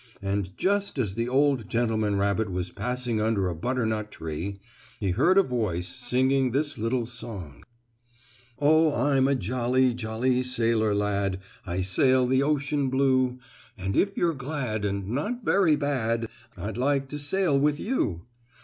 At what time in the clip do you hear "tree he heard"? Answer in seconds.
4.09-5.37